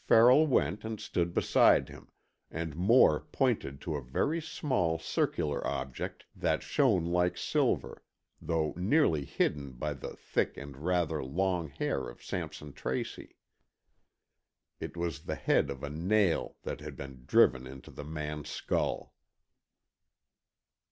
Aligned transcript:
Farrell 0.00 0.48
went 0.48 0.84
and 0.84 0.98
stood 1.00 1.32
beside 1.32 1.88
him, 1.88 2.10
and 2.50 2.74
Moore 2.74 3.20
pointed 3.20 3.80
to 3.82 3.94
a 3.94 4.02
very 4.02 4.42
small 4.42 4.98
circular 4.98 5.64
object 5.64 6.26
that 6.34 6.60
shone 6.60 7.04
like 7.04 7.36
silver, 7.36 8.02
though 8.42 8.72
nearly 8.76 9.24
hidden 9.24 9.74
by 9.74 9.92
the 9.94 10.16
thick 10.16 10.56
and 10.56 10.76
rather 10.76 11.22
long 11.22 11.68
hair 11.68 12.08
of 12.08 12.20
Sampson 12.20 12.72
Tracy. 12.72 13.36
It 14.80 14.96
was 14.96 15.20
the 15.20 15.36
head 15.36 15.70
of 15.70 15.84
a 15.84 15.88
nail 15.88 16.56
that 16.62 16.80
had 16.80 16.96
been 16.96 17.22
driven 17.24 17.64
into 17.64 17.92
the 17.92 18.02
man's 18.02 18.48
skull. 18.48 19.14